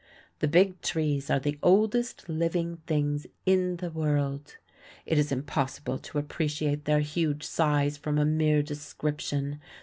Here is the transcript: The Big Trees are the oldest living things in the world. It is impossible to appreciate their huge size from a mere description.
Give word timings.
The 0.39 0.47
Big 0.47 0.81
Trees 0.81 1.29
are 1.29 1.39
the 1.39 1.59
oldest 1.61 2.27
living 2.27 2.77
things 2.87 3.27
in 3.45 3.75
the 3.77 3.91
world. 3.91 4.57
It 5.05 5.19
is 5.19 5.31
impossible 5.31 5.99
to 5.99 6.17
appreciate 6.17 6.85
their 6.85 7.01
huge 7.01 7.43
size 7.43 7.97
from 7.97 8.17
a 8.17 8.25
mere 8.25 8.63
description. 8.63 9.59